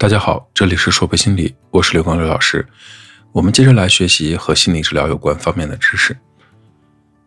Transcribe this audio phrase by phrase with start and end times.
[0.00, 2.66] 大家好，这里是说博心理，我是刘光刘老师。
[3.32, 6.16] 我们接着来学习和心理治疗有关方面的知识，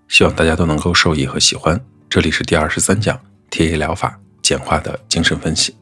[0.07, 1.79] 希望大家都能够受益和喜欢。
[2.09, 3.15] 这里是第二十三讲
[3.51, 5.75] ，TA 疗法简化的精神分析。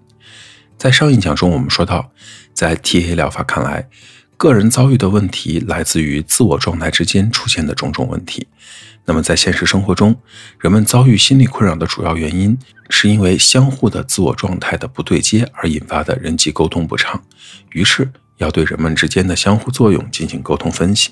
[0.77, 2.11] 在上一讲中，我们说到，
[2.53, 3.87] 在 TA 疗法看来，
[4.41, 8.47] 个人遭遇的问题来自于自我状态之间出现的种种问题。
[9.05, 10.15] 那么在现实生活中，
[10.59, 12.57] 人们遭遇心理困扰的主要原因，
[12.89, 17.23] 是因为相互的自我状态的不对接而引发的人际沟通不畅。
[17.73, 21.11] 于是要对人们之间的相互作用进行沟通分析。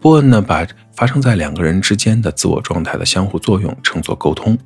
[0.00, 4.56] 波恩呢，把发生在两个人之间的自我状态的相互作用称作沟通。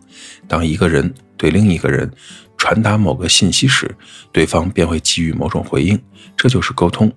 [0.46, 2.10] 当一个人对另一个人
[2.58, 3.90] 传达某个信息时，
[4.30, 5.98] 对方便会给予某种回应，
[6.36, 7.10] 这就是沟通。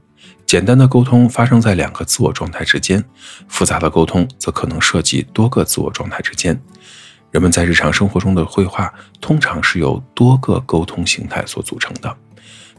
[0.46, 3.04] 简单的沟通发生在两个自我状态之间，
[3.48, 6.62] 复杂的沟通则可能涉及多个自我状态之间。
[7.32, 12.16] 人们在日常生活中的绘画通常是由多个沟通形态所组成的。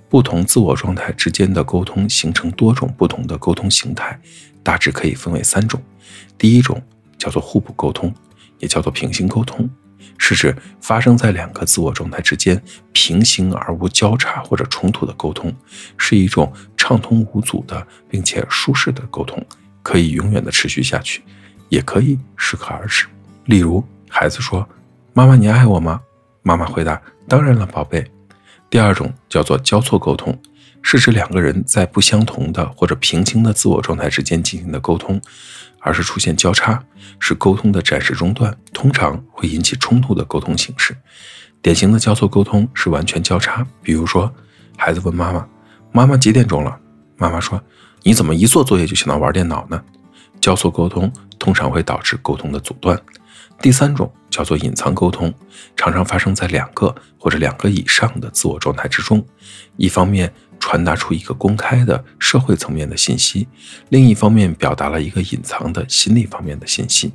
[0.08, 4.16] 不同自我状态之间的沟通形成多种不同的沟通形态，
[4.62, 5.82] 大致可以分为三种。
[6.38, 6.80] 第一种
[7.18, 8.14] 叫做互补沟通，
[8.60, 9.68] 也叫做平行沟通。
[10.18, 12.60] 是指发生在两个自我状态之间
[12.92, 15.54] 平行而无交叉或者冲突的沟通，
[15.96, 19.44] 是一种畅通无阻的并且舒适的沟通，
[19.82, 21.22] 可以永远的持续下去，
[21.68, 23.06] 也可以适可而止。
[23.46, 24.66] 例如，孩子说
[25.12, 26.00] ：“妈妈，你爱我吗？”
[26.42, 28.04] 妈妈回答：“当然了，宝贝。”
[28.70, 30.36] 第二种叫做交错沟通。
[30.86, 35.18] 是指两个人在不相同的或者平行的自我状态之间进行的沟通，
[35.80, 36.80] 而是出现交叉，
[37.18, 40.94] 是沟通的暂时中断，通常会引起冲突的沟通形式。
[41.62, 44.30] 典型的交错沟通是完全交叉，比如说，
[44.76, 45.48] 孩子问妈妈
[45.90, 46.78] ：“妈妈几点钟了？”
[47.16, 47.58] 妈妈说
[48.04, 49.82] ：“你怎么一做作业就想到玩电脑呢？”
[50.38, 53.00] 交错沟通通常会导致沟通的阻断。
[53.62, 55.32] 第三种叫做隐藏沟通，
[55.74, 59.26] 常常发生在两个或者两个以上的自我状态之中，
[59.78, 60.30] 一方面。
[60.64, 63.46] 传达出一个公开的社会层面的信息，
[63.90, 67.12] 另一方面表达了一个隐藏的心理方面的信息。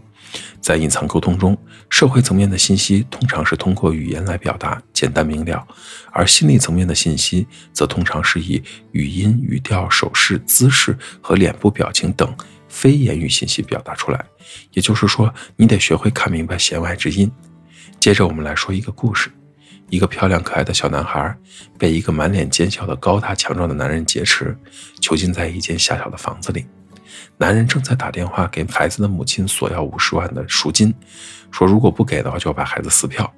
[0.62, 1.58] 在隐藏沟通中，
[1.90, 5.66] 社会层面的信息通常是通过语言来表达，简单明了；
[6.12, 8.62] 而心理层面的信息则通常是以
[8.92, 12.32] 语音、语调、手势、姿势和脸部表情等
[12.68, 14.24] 非言语信息表达出来。
[14.74, 17.32] 也就是说，你得学会看明白弦外之音。
[18.00, 19.32] 接着，我们来说一个故事。
[19.90, 21.36] 一个漂亮可爱的小男孩
[21.78, 24.56] 被一个满脸奸笑的高大强壮的男人劫持，
[25.02, 26.66] 囚禁在一间狭小的房子里。
[27.38, 30.94] 男人正在打电话给孩子的母亲索要五十万的赎金，
[31.52, 33.32] 说如果不给的话就要把孩子撕票。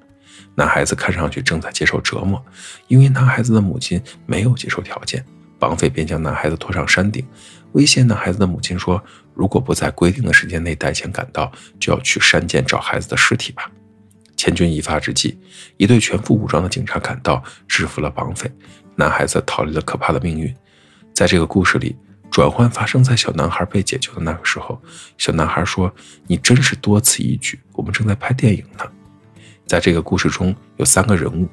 [0.54, 2.44] 男孩子看上去正在接受折磨，
[2.86, 5.24] 因为男孩子的母亲没有接受条件，
[5.58, 7.26] 绑匪便将男孩子拖上山顶，
[7.72, 9.02] 威胁男孩子的母亲说，
[9.34, 13.70] 如果不在规定的时间内带钱赶到，就要去山涧找孩子的尸体吧。
[14.42, 15.38] 千钧一发之际，
[15.76, 18.50] 一队全副武装的警察赶到，制服了绑匪，
[18.96, 20.52] 男孩子逃离了可怕的命运。
[21.14, 21.94] 在这个故事里，
[22.28, 24.82] 转换发生在小男孩被解救的那个时候。
[25.16, 25.94] 小男孩说
[26.26, 28.84] ：“你真是多此一举，我们正在拍电影呢。”
[29.64, 31.48] 在这个故事中有三个人物：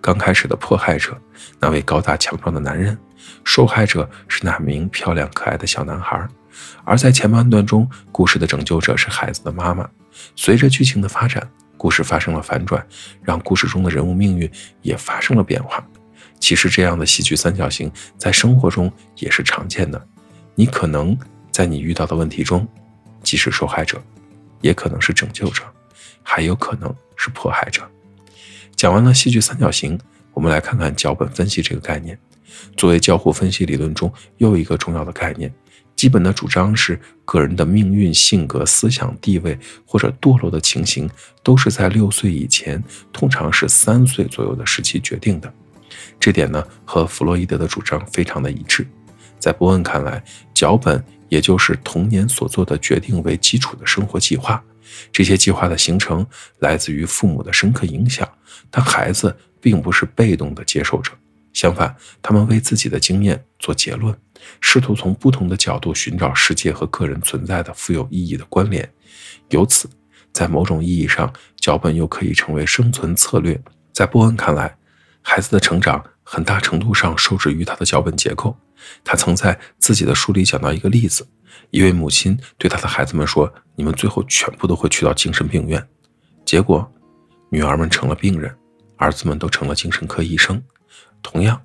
[0.00, 1.14] 刚开始的迫害者，
[1.58, 2.96] 那位高大强壮的男人；
[3.44, 6.26] 受害者是那名漂亮可爱的小男孩；
[6.84, 9.86] 而在前半段中，故事的拯救者是孩子的妈妈。
[10.34, 11.46] 随着剧情的发展。
[11.80, 12.86] 故事发生了反转，
[13.22, 14.50] 让故事中的人物命运
[14.82, 15.82] 也发生了变化。
[16.38, 20.06] 其实，这样的戏剧三角形在生活中也是常见的。
[20.54, 21.16] 你可能
[21.50, 22.68] 在你遇到的问题中，
[23.22, 23.98] 既是受害者，
[24.60, 25.62] 也可能是拯救者，
[26.22, 27.80] 还有可能是迫害者。
[28.76, 29.98] 讲完了戏剧三角形，
[30.34, 32.18] 我们来看看脚本分析这个概念。
[32.76, 35.50] 作为交互分析理论中又一个重要的概念。
[36.00, 41.06] 基本的主张是，个人的命运、性格、思想、地位或者堕落的情形，
[41.42, 45.52] 都是在六岁以前，通常是三岁左右的时期决定的。
[46.18, 48.88] 这点呢，和弗洛伊德的主张非常的一致。
[49.38, 50.24] 在波恩看来，
[50.54, 54.64] 脚本也就是童年所做的决定为基础的生活计划。
[55.12, 56.26] 这些计划的形成
[56.60, 58.26] 来自于父母的深刻影响，
[58.70, 61.12] 但孩子并不是被动的接受者。
[61.52, 64.16] 相反，他们为自己的经验做结论，
[64.60, 68.90] 试图从不同的角度寻找世界和个人存在的富有意义的关联。
[69.50, 69.88] 由此，
[70.32, 73.60] 在某种意义上，脚本又可以成为生存策略。
[73.92, 74.76] 在波恩看来，
[75.22, 78.56] 孩子的成长很大程度上受制于他的脚本结构。
[79.04, 81.26] 他曾在自己的书里讲到一个例子：
[81.70, 85.86] 一位母亲对他的孩子们说：“你们最后全部都会去到精神病院。”
[86.46, 86.90] 结果，
[87.50, 88.56] 女儿们成了病人，
[88.96, 90.62] 儿子们都成了精神科医生。
[91.22, 91.60] 同样，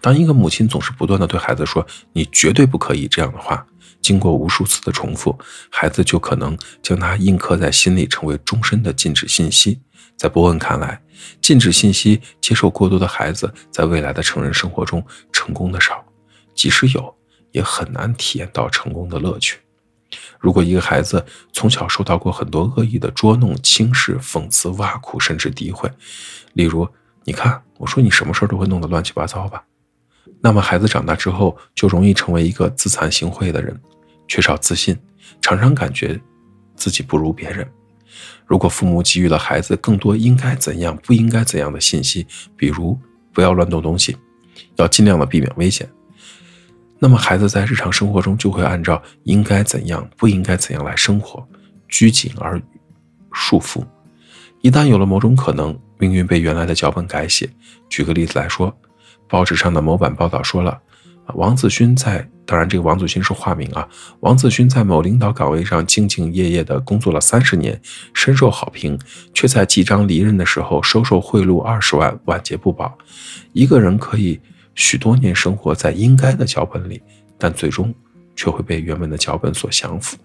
[0.00, 3.66] 当一个母亲总是不断的对孩子说“你绝对不可以”这样的话，
[4.00, 5.36] 经过无数次的重复，
[5.70, 9.80] 孩子就可能将它印刻在心里，成为终身的禁止信息。
[10.16, 11.02] 在波恩看来，
[11.42, 16.04] 禁止信息接受过多的孩子，在未来的成人生活中成功的少，
[16.54, 17.14] 即使有，
[17.52, 19.58] 也很难体验到成功的乐趣。
[20.38, 25.90] 如果一个孩子从小受到过很多恶意的捉弄、轻视、讽刺、挖苦，甚至诋毁，
[26.54, 26.88] 例如
[27.26, 29.64] “你看，我说你什么事都会弄得乱七八糟吧”，
[30.40, 33.78] 那么孩子长大之后就容易成为一个自惭形秽的人，
[34.28, 34.96] 缺少自信，
[35.40, 36.20] 常常感觉
[36.76, 37.68] 自己不如别人。
[38.46, 42.24] 如果父母给予了孩子更多应该怎样、不应该怎样的信息，
[42.56, 42.96] 比如
[43.32, 44.16] 不要乱动东西，
[44.76, 45.88] 要尽量的避免危险。
[47.00, 51.46] 那么，孩子在日常生活中就会按照应该怎样、不应该怎样来生活，
[51.88, 52.62] 拘谨而
[53.32, 53.84] 束缚。
[54.66, 57.48] 一旦有了某种可能，命运被原来的脚本改写。
[57.88, 58.76] 举个例子来说，
[59.28, 60.76] 报纸上的某版报道说了，
[61.34, 67.80] 王子勋在，当然这个王子勋是化名啊，王子勋在某领导岗位上兢兢业业地工作了三十年，
[68.12, 68.98] 深受好评，
[69.32, 72.98] 却在即将离任的时候收受贿赂二十万，晚节不保。
[73.52, 74.40] 一个人可以。
[74.74, 77.00] 许多年生活在应该的脚本里，
[77.38, 77.94] 但最终
[78.34, 80.18] 却会被原本的脚本所降服。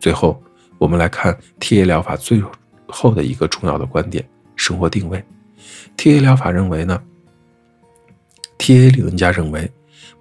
[0.00, 0.42] 最后，
[0.78, 2.38] 我们来看 TA 疗法最
[2.88, 5.22] 后的一个重要的观点：生活定位。
[5.96, 7.02] TA 疗法认为呢
[8.58, 9.70] ？TA 理论家认为，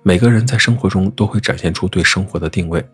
[0.04, 2.86] 每个人在生活中都会展现出对生活的定位，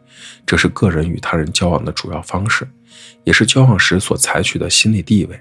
[0.46, 2.68] 这是个人与他人交往的主要方式，
[3.24, 5.40] 也是交往时所采取的心理地位。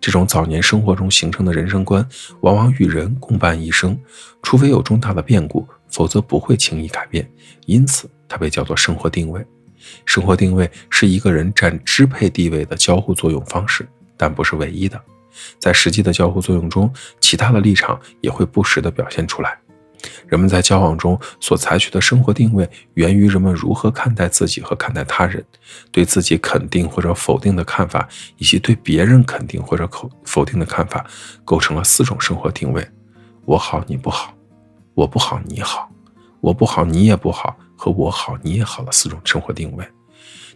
[0.00, 2.06] 这种早年生活中形成的人生观，
[2.40, 3.98] 往往与人共伴一生，
[4.42, 7.28] 除非有重大的变故，否则不会轻易改变。
[7.66, 9.44] 因此，它被叫做生活定位。
[10.04, 15.00] 生活定位是一个人占支配地位的交互作用方式，但不是唯一的。
[15.58, 19.58] 在实际的交互作用中，其他的立场也会不时地表现出来。
[20.28, 25.44] 人们在交往中所采取的生活定位，源于人们如何看待自己和看待他人，
[25.90, 31.04] 对自己肯定或者否定的看法，以及对别人肯定或者否否定的看法，
[31.44, 32.88] 构成了四种生活定位：
[33.44, 34.32] 我好你不好，
[34.94, 35.90] 我不好你好，
[36.40, 39.86] 我不好你也不好，和我好你也好的四种生活定位。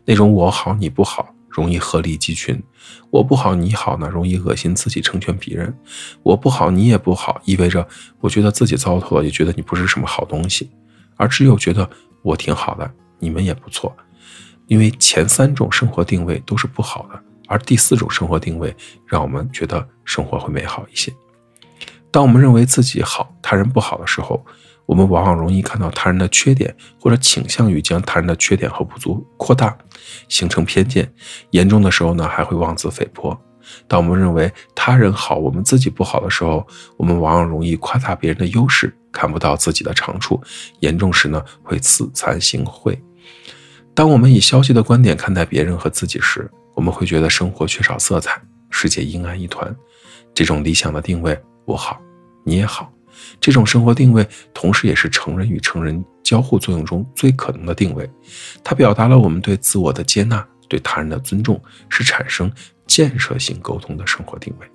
[0.05, 1.35] 那种我好你不好。
[1.55, 2.63] 容易鹤立鸡群，
[3.11, 5.79] 我不好你好呢，容易恶心自己成全别人。
[6.23, 7.87] 我不好你也不好，意味着
[8.21, 10.71] 我觉得自己糟透了，也觉得你不是什么好东西。
[11.19, 11.87] 而只有觉得
[12.23, 13.95] 我挺好的，你们也不错。
[14.67, 18.75] 因为前三种生活定位都是不好的，而第四种生活定位
[19.05, 21.13] 让我们觉得生活会美好一些。
[22.11, 24.43] 当我们认为自己好，他人不好的时候。
[24.87, 29.77] 我们往往容易看到他人的缺点，或者倾向于将他人的缺点和不足扩大，
[30.29, 31.11] 形成偏见。
[31.51, 33.39] 严重的时候呢，还会妄自菲薄。
[33.87, 40.41] 当我们认为他人好，我们自己不好的时候，我们往往容易夸大别人的优势，看不到自己的长处。
[40.81, 42.99] 严重时呢，会自惭形秽。
[43.95, 49.75] 当我们以消极的观点看待别人和自己时，我们会觉得生活缺少色彩，世界阴暗一团。
[50.35, 52.01] 这种理想的定位，我好，
[52.45, 52.93] 你也好。
[53.41, 58.09] 这种生活定位，同时也是成人与成人交互作用中最可能的定位。
[58.63, 62.51] 它表达了我们对自我的接纳、对他人的尊重，是产生
[62.87, 64.67] 建设性沟通的生活定位。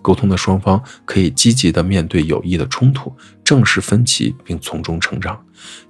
[0.00, 5.38] 沟通的双方可以积极地面对有益的冲突，正视分歧，并从中成长。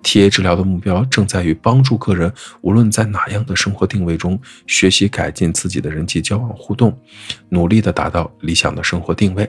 [0.02, 2.32] TA 治疗的目标正在于帮助个人，
[2.62, 6.98] 无论在哪样的生活定位中，学习改进自己的人际交往互动，
[7.48, 9.48] 努力地达到理想的生活定位。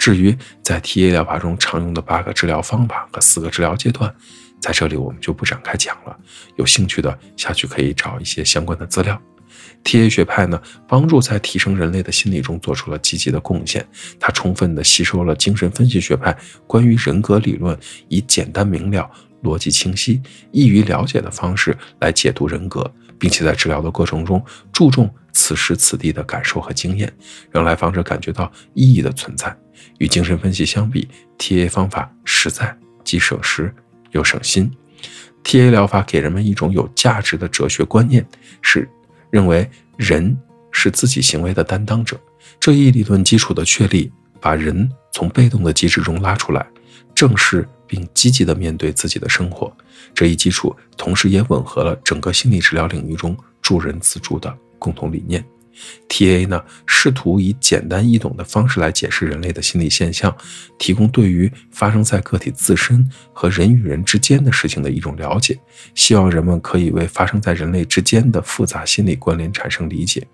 [0.00, 4.12] 至于在 TA 疗法中常用的八个治疗方法和四个治疗阶段，
[4.58, 6.18] 在这里我们就不展开讲了。
[6.56, 9.20] 有兴趣的下去可以找一些相关的资料。
[9.84, 10.58] TA 学派呢，
[10.88, 13.86] 帮助在提升人类的心理中做出了积极的贡献。
[14.18, 16.34] 它充分的吸收了精神分析学派
[16.66, 19.10] 关于人格理论，以简单明了、
[19.42, 27.12] 逻辑清晰、易于了解的方式来解读人格，并且在治疗的过程中注重此时此地的感受和经验，
[27.52, 29.56] 让来访者感觉到意义的存在。
[29.98, 31.06] 与精神分析相比
[31.38, 33.72] ，TA 方法实在既省时
[34.10, 34.70] 又省心。
[35.44, 38.26] TA 疗法给人们一种有价值的哲学观念，
[38.60, 38.88] 是
[39.30, 40.36] 认为人
[40.70, 42.18] 是自己行为的担当者。
[42.58, 46.66] 这一理论基础的确立，把人从被动的机制中拉出来，
[47.14, 49.70] 正是并积极地面对自己的生活。
[50.14, 55.44] 这一基础同时也吻合了整个心理治疗领域中助人自助的共同理念。
[56.08, 60.34] TA 呢，试图以简单易懂的方式来解释人类的心理现象，
[60.78, 65.58] 提供对于发生在个体自身和人与人之间的事情的一种了解，
[65.94, 70.26] 希望人们可以为发生在人类之间的复杂心理关联产生理解，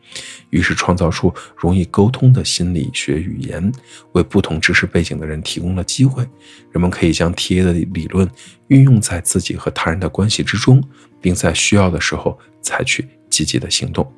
[0.50, 3.70] 于是创造出容易沟通的心理学语言，
[4.12, 6.26] 为不同知识背景的人提供了机会。
[6.72, 8.28] 人们可以将 TA 的理论
[8.68, 10.82] 运用在自己和他人的关系之中，
[11.20, 14.10] 并在需要的时候采取积极的行动。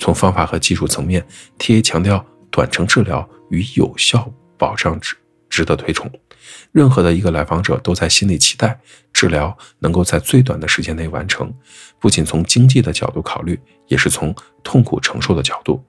[0.00, 1.24] 从方法和技术层面
[1.58, 4.28] ，TA 强调短程治疗与有效
[4.58, 5.14] 保障值
[5.48, 6.10] 值得推崇。
[6.72, 8.80] 任何的一个来访者都在心里期待
[9.12, 11.52] 治疗能够在最短的时间内完成。
[12.00, 15.84] 不仅从经济的角度考虑，也是从痛苦承受的角度。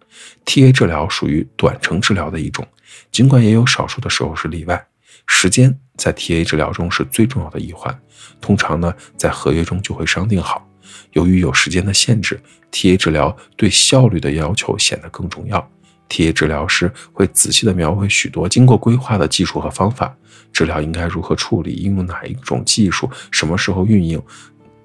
[0.46, 2.68] TA 治疗属于短程治疗的一种，
[3.12, 4.88] 尽管也有少数的时候是例外。
[5.26, 7.98] 时间在 TA 治疗中是最重要的一环，
[8.42, 10.68] 通常呢在合约中就会商定好。
[11.14, 12.40] 由于有时间的限制
[12.72, 15.70] ，TA 治疗对效率的要求显得更重要。
[16.10, 20.14] TA 治疗师会仔细地描绘许多经过规划的技术和方法，
[20.52, 24.22] 治疗应该如何处理，应用哪一种技术，什么时候运用。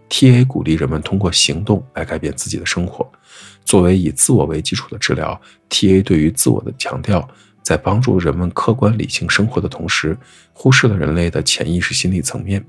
[0.09, 3.11] TA 鼓励人们通过行动来改变自己的生活。
[3.65, 7.29] 作为以自我为基础的治疗，TA 对于自我的强调。
[7.67, 10.17] 在帮助人们客观理性生活的同时，
[10.53, 12.65] 忽视了人类的潜意识心理层面，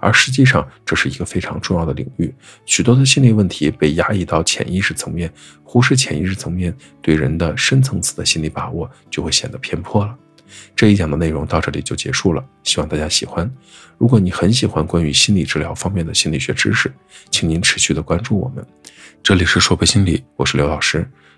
[0.00, 2.34] 而实际上这是一个非常重要的领域。
[2.66, 10.18] 许多的心理问题被压抑到潜意识层面，忽视潜意识层面对人的深层次的心理把握，就会显得偏颇了。
[10.74, 13.48] 这一讲的内容到这里就结束了，希望大家喜欢。
[13.98, 16.92] 如果你很喜欢关于心理治疗方面的心理学知识，
[17.30, 18.66] 请您持续的关注我们。
[19.22, 21.08] 这里是说博心理，我是刘老师。